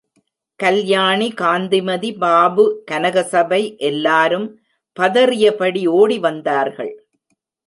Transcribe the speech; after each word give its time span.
கல்யாணி, 0.59 1.27
காந்திமதி, 1.31 2.13
பாபு, 2.13 2.83
கனகசபை 2.91 3.77
எல்லாரும் 3.77 4.47
பதறியபடி 4.99 5.87
ஓடி 5.87 6.19
வந்தார்கள். 6.19 6.93